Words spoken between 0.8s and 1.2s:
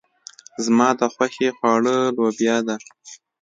د